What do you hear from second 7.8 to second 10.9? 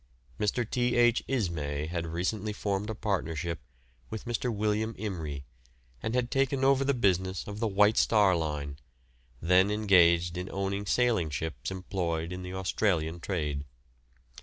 Star Line, then engaged in owning